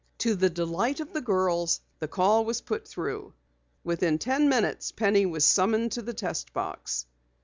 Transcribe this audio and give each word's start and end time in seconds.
To 0.17 0.33
the 0.33 0.49
delight 0.49 0.99
of 0.99 1.13
the 1.13 1.21
girls, 1.21 1.79
the 1.99 2.07
call 2.07 2.43
was 2.43 2.59
put 2.59 2.87
through. 2.87 3.33
Within 3.83 4.17
ten 4.17 4.49
minutes 4.49 4.91
Penny 4.91 5.27
was 5.27 5.45
summoned 5.45 5.91
to 5.91 6.01
the 6.01 6.15
test 6.15 6.53
box. 6.53 7.05